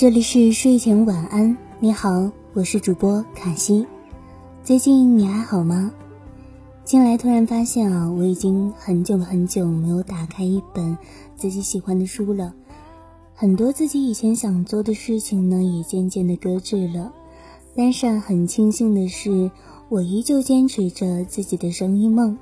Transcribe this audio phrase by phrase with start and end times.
[0.00, 3.86] 这里是睡前晚安，你好，我是主播卡西。
[4.64, 5.92] 最近你还好吗？
[6.86, 10.96] 近来突然发现啊，我已经很久很久没有打开一本
[11.36, 12.54] 自己喜欢的书了。
[13.34, 17.12] 很多自己以前想做的事情呢，也渐渐的搁置了。
[17.76, 19.50] 但是很庆幸的是，
[19.90, 22.38] 我依旧坚持着自己的生意梦。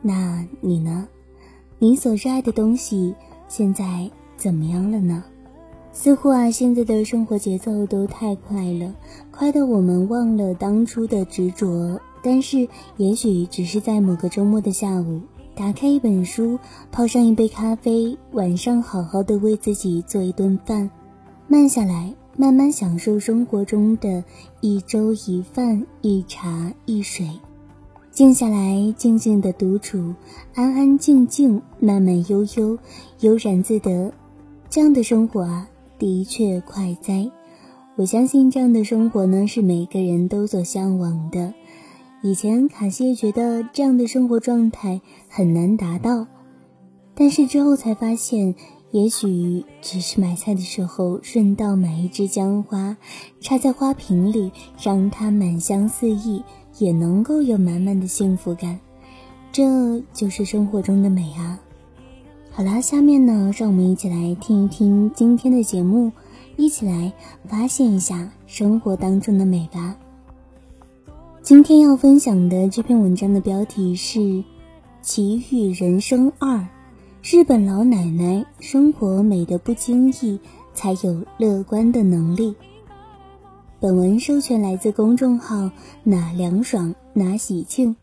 [0.00, 1.06] 那你呢？
[1.78, 3.14] 你所热爱的东西
[3.48, 5.22] 现在怎么样了呢？
[5.98, 8.94] 似乎啊，现在的生活节奏都太快了，
[9.30, 11.98] 快到我们忘了当初的执着。
[12.22, 15.22] 但是，也许只是在某个周末的下午，
[15.54, 16.58] 打开一本书，
[16.92, 20.90] 泡上一杯咖啡，晚上好好的为自己做一顿饭，
[21.48, 24.22] 慢下来，慢慢享受生活中的
[24.60, 27.26] 一粥一饭一茶一水，
[28.10, 30.14] 静下来，静静的独处，
[30.54, 32.78] 安安静静，慢慢悠悠，
[33.20, 34.12] 悠然自得，
[34.68, 35.66] 这样的生活啊。
[35.98, 37.30] 的确快哉，
[37.96, 41.54] 我相信这样的生活呢是每个人都所向往的。
[42.22, 46.26] 以前卡西觉得这样的生活状态很难达到，
[47.14, 48.54] 但是之后才发现，
[48.90, 52.96] 也许只是买菜的时候顺道买一支姜花，
[53.40, 56.42] 插在花瓶里，让它满香四溢，
[56.78, 58.78] 也能够有满满的幸福感。
[59.52, 61.58] 这就是生活中的美啊！
[62.56, 66.10] 好啦，下面呢，让我们一起来听一听今天的节目，
[66.56, 67.12] 一起来
[67.46, 69.94] 发现一下生活当中的美吧。
[71.42, 74.20] 今天要分享的这篇文章的标题是
[75.02, 76.56] 《奇遇人生二》，
[77.22, 80.40] 日本老奶奶生活美的不经意，
[80.72, 82.54] 才有乐观的能力。
[83.78, 85.70] 本文授权来自公众号
[86.04, 87.94] “哪凉爽哪喜庆”，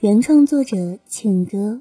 [0.00, 1.80] 原创作者庆哥。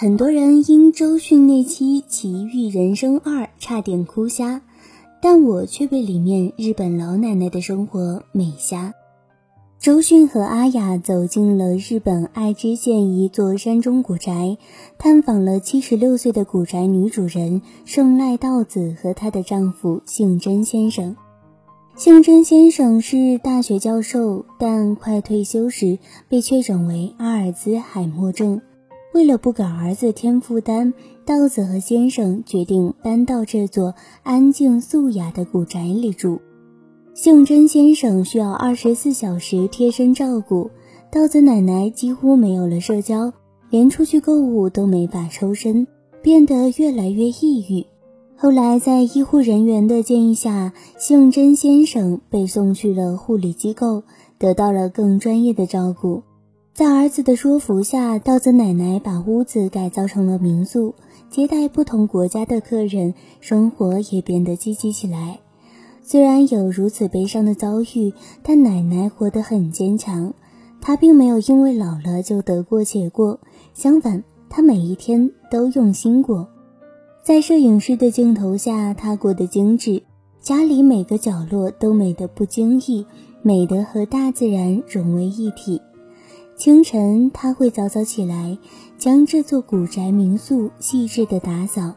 [0.00, 4.62] 很多人因周迅那期《奇遇人生二》差点哭瞎，
[5.20, 8.94] 但我却被里面日本老奶奶的生活美瞎。
[9.78, 14.56] 周迅和阿雅走进了日本爱知县一座山中古宅，
[14.96, 21.14] 探访了七十六岁的古宅女主人圣赖道子和她的丈夫幸真先生。
[21.94, 28.62] 幸真先生是大学教授，但快退休时被确诊为阿尔兹海默症。
[29.12, 30.92] 为了不给儿子添负担，
[31.24, 36.40] 稻子和先生决定搬到这座安静素雅的古宅里住。
[37.12, 40.70] 幸真先生需要二十四小时贴身照顾，
[41.10, 43.32] 稻子奶奶几乎没有了社交，
[43.68, 45.86] 连出去购物都没法抽身，
[46.22, 47.84] 变得越来越抑郁。
[48.36, 54.04] 后来在医护人员的建议下，幸真先生被送去了护理机构，
[54.38, 56.22] 得到了更专业的照顾。
[56.80, 60.94] 在儿子的说服下，稻子奶奶把屋子改造成了民宿，
[61.28, 65.40] 接待不同国家的客人，生活也变得积极起来。
[66.02, 70.32] 虽然有如此悲伤的遭遇，但奶奶活得很坚强。
[70.80, 73.38] 她并没有因为老了就得过且过，
[73.74, 76.48] 相反，她每一天都用心过。
[77.22, 80.02] 在摄影师的镜头下，她过得精致，
[80.40, 83.04] 家里每个角落都美得不经意，
[83.42, 85.78] 美得和大自然融为一体。
[86.60, 88.58] 清晨，他会早早起来，
[88.98, 91.94] 将这座古宅民宿细致的打扫。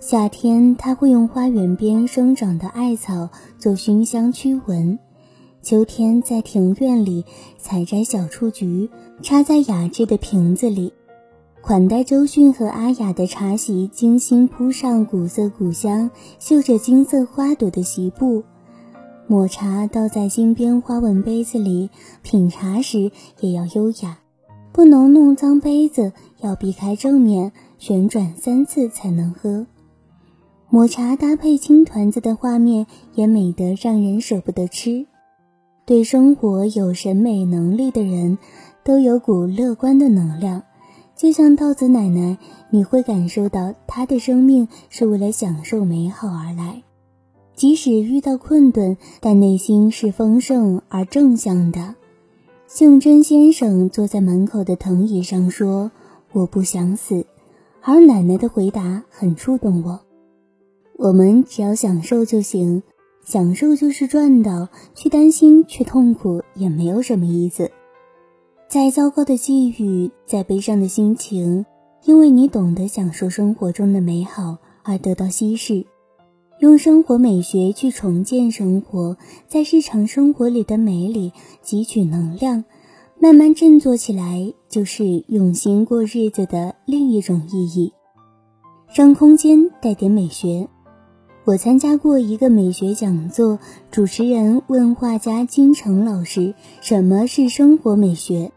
[0.00, 4.98] 夏天，他会用花园边生长的艾草做熏香驱蚊。
[5.60, 7.26] 秋天，在庭院里
[7.58, 8.88] 采摘小雏菊，
[9.20, 10.94] 插在雅致的瓶子里。
[11.60, 18.42] 款待周迅和阿雅的茶席，精心铺上古色古香、绣着金色花朵的席布。
[19.30, 21.90] 抹茶倒在金边花纹杯子里，
[22.22, 24.20] 品茶时也要优雅，
[24.72, 29.66] 不能弄脏杯子，要避开正面，旋转三次才能喝。
[30.70, 35.06] 抹茶搭配青团子的画面也美得让人舍不得吃。
[35.84, 38.38] 对生活有审美能力的人，
[38.82, 40.62] 都有股乐观的能量，
[41.14, 42.38] 就像稻子奶奶，
[42.70, 46.82] 你会感受到她的生命是为了享受美好而来。
[47.58, 51.96] 即使遇到困顿，但内心是丰盛而正向的。
[52.68, 55.90] 幸真先生坐在门口的藤椅上说
[56.30, 57.26] ：“我不想死。”
[57.82, 59.98] 而奶奶的回答很触动我。
[60.98, 62.84] 我们只要享受就行，
[63.24, 67.68] 享受就是赚到，去担心去痛苦也没有什么意思。
[68.68, 71.66] 再糟糕的际遇，再悲伤的心情，
[72.04, 75.84] 因为你懂得享受生活中的美好而得到稀释。
[76.60, 79.16] 用生活美学去重建生活，
[79.46, 81.32] 在日常生活里的美里
[81.64, 82.64] 汲取能量，
[83.20, 87.92] 慢慢振作起来，就是用心过日子的另一种意义。
[88.92, 90.68] 让空间带点美学。
[91.44, 93.60] 我参加过一个美学讲座，
[93.92, 98.50] 主持人问画家金城老师：“什么是生活美学？”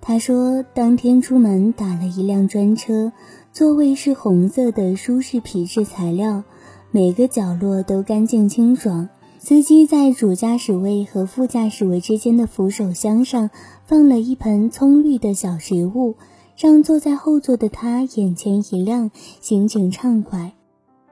[0.00, 3.12] 他说：“当天出门打了一辆专车，
[3.52, 6.42] 座位是红色的舒适皮质材料，
[6.92, 9.08] 每个角落都干净清爽。”
[9.44, 13.50] 司机在主驾驶位和副驾驶位之间的扶手箱上
[13.86, 16.14] 放了一盆葱绿的小植物，
[16.56, 19.10] 让坐在后座的他眼前一亮，
[19.40, 20.52] 心情畅快。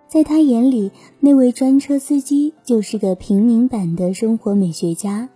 [0.07, 5.29] 在他眼里，那位专车司机就是个平民版的生活美学家。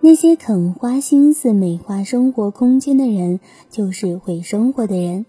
[0.00, 5.26] 那些肯花心思美化生活空间的人，就是会生活的人，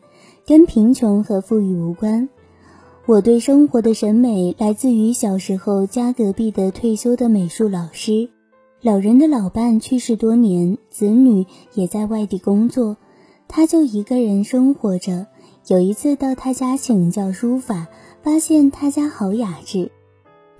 [0.47, 2.29] 跟贫穷和富裕无关。
[3.05, 8.29] 我对生活的审美来自于小时候家隔壁的退休的美术老师。
[8.81, 12.95] 老人的老伴去世多年，子女也在外地工作，
[13.49, 15.27] 他就一个人生活着。
[15.67, 17.87] 有一次到他家请教书法，
[18.21, 19.91] 发现他家好雅致。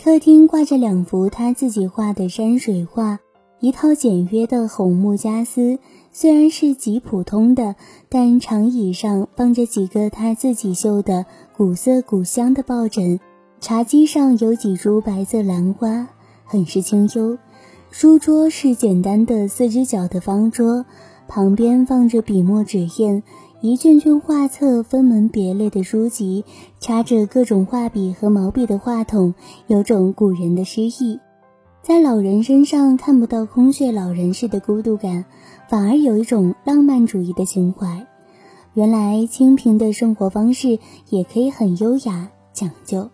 [0.03, 3.19] 客厅挂着两幅他自己画的山水画，
[3.61, 5.79] 一套简约的红木家私。
[6.11, 7.75] 虽然是极普通的，
[8.07, 11.25] 但长椅上放着几个他自己绣的
[11.55, 13.19] 古色古香的抱枕，
[13.59, 16.07] 茶几上有几株白色兰花，
[16.45, 17.38] 很是清幽。
[17.91, 20.83] 书桌是简单的四只脚的方桌，
[21.27, 23.21] 旁边放着笔墨纸砚，
[23.61, 26.44] 一卷卷画册，分门别类的书籍，
[26.79, 29.35] 插着各种画笔和毛笔的话筒，
[29.67, 31.19] 有种古人的诗意。
[31.83, 35.25] 在老人身上看不到空穴老人似的孤独感。
[35.69, 38.05] 反而有一种浪漫主义的情怀。
[38.73, 40.79] 原来清贫的生活方式
[41.09, 43.09] 也可以很优雅讲究。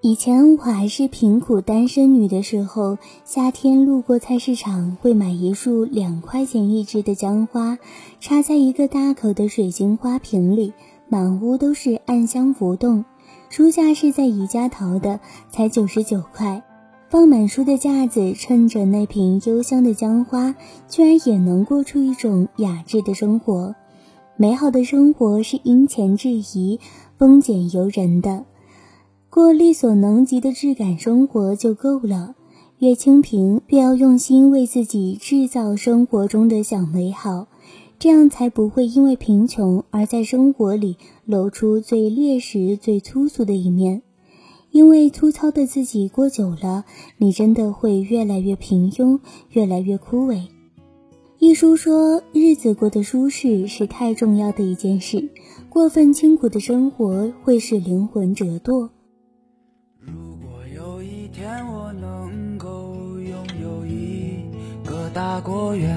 [0.00, 7.78] 以前我还是贫苦单身女的时候，夏天路过菜市场会买一束两块钱一支的姜花，
[8.20, 10.74] 插在一个大口的水晶花瓶里，
[11.08, 13.04] 满屋都是暗香浮动。
[13.48, 16.62] 书架是在宜家淘的，才九十九块。
[17.08, 20.54] 放满书的架子，衬着那瓶幽香的姜花，
[20.86, 23.74] 居然也能过出一种雅致的生活。
[24.36, 26.80] 美好的生活是因钱制宜、
[27.16, 28.44] 丰俭由人的，
[29.30, 32.34] 过力所能及的质感生活就够了。
[32.78, 37.46] 越清贫，越要用心为自己制造生活中的小美好，
[38.00, 44.02] 这样才不会因为贫穷而在生活里露出最劣势、最粗俗的一面。
[44.72, 46.84] 因为粗糙的自己过久了，
[47.18, 49.20] 你真的会越来越平庸，
[49.50, 50.48] 越来越枯萎。
[51.44, 55.28] 一书说，日子过得舒适是太重要的一件事，
[55.68, 58.88] 过分清苦的生活会使灵魂折堕。
[60.00, 64.38] 如果有一天我能够拥有一
[64.86, 65.94] 个大果园，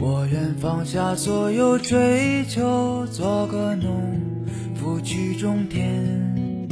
[0.00, 4.20] 我愿放下所有追求，做个农
[4.74, 6.68] 夫去种田。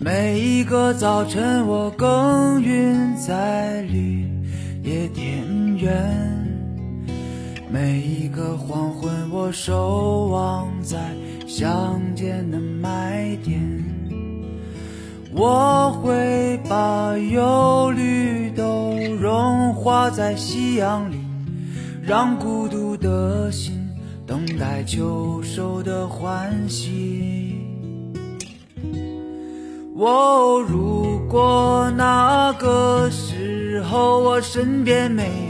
[0.00, 4.28] 每一个早晨，我耕耘在绿
[4.82, 5.92] 野田园；
[7.70, 10.98] 每一个黄昏，我守望在
[11.46, 13.60] 乡间的麦田。
[15.32, 21.16] 我会把忧虑都融化在夕阳里，
[22.02, 23.80] 让孤独的心
[24.26, 27.56] 等待秋收的欢喜。
[29.96, 35.49] 哦，如果那个时候我身边没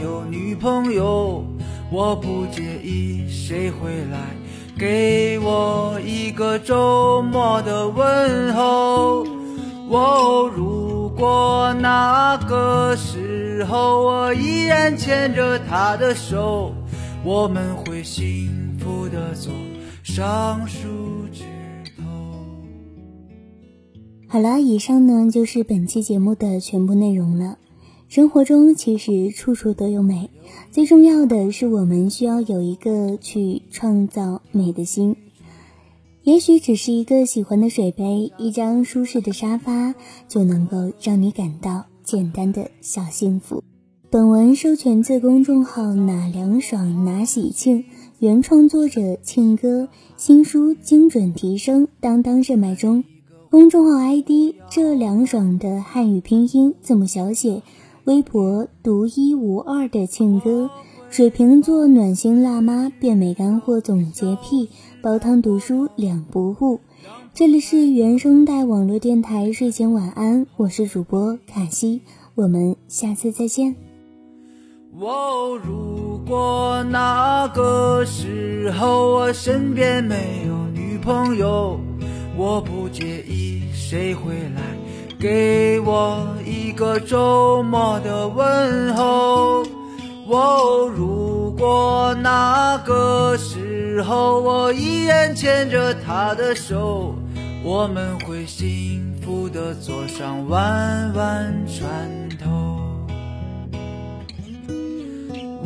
[0.61, 1.43] 朋友，
[1.89, 4.19] 我不介意谁回来
[4.77, 9.25] 给我一个周末的问候。
[9.89, 16.71] 哦，如果那个时候我依然牵着她的手，
[17.23, 19.49] 我们会幸福的走
[20.03, 20.87] 上树
[21.33, 21.43] 枝
[21.97, 22.03] 头。
[24.27, 27.57] 好了，以上呢就是本期节目的全部内容了。
[28.11, 30.29] 生活中其实处处都有美，
[30.69, 35.15] 最重要的是我们需要有一个去创造美的心。
[36.23, 39.95] 也许只是一个喜欢的水杯，一张舒适的沙发，
[40.27, 43.63] 就能够让你感到简单的小幸福。
[44.09, 47.85] 本文授权自公众号“哪凉爽哪喜庆”，
[48.19, 49.87] 原创作者庆哥，
[50.17, 53.05] 新书精准提升，当当热卖中。
[53.49, 57.61] 公众号 ID 这凉爽的汉语拼音字母小写，
[58.05, 60.71] 微博独一无二的庆哥，
[61.11, 64.69] 水瓶座暖心辣妈，变美干货总洁癖，
[65.03, 66.79] 煲汤读书两不误。
[67.35, 72.01] 这里是原声带网络电台睡前晚安，我是主播卡西，
[72.33, 73.75] 我们下次再见。
[74.99, 81.79] 哦，如果那个时候我身边没有女朋友，
[82.35, 84.61] 我不介意谁会来
[85.21, 89.63] 给我一个周末的问候。
[90.27, 97.13] 哦，如果那个时候我依然牵着她的手，
[97.63, 102.49] 我们会幸福的坐上弯弯船头。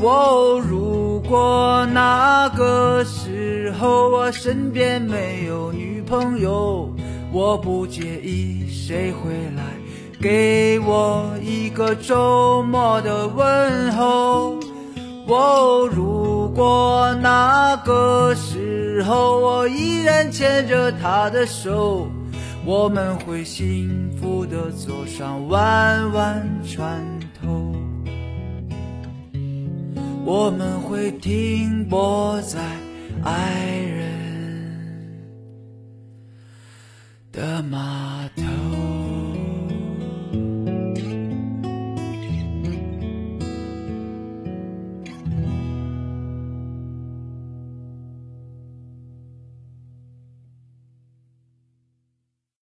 [0.02, 6.90] 哦，如果那个时候我身边没有女朋友，
[7.36, 9.64] 我不介意谁回来
[10.22, 14.58] 给我一个周末的问候。
[15.28, 22.08] 哦，如果那个时候我依然牵着她的手，
[22.64, 27.04] 我们会幸福的坐上弯弯船
[27.42, 27.76] 头。
[30.24, 32.62] 我们会停泊在
[33.26, 34.25] 爱人
[37.36, 38.45] 的马蹄。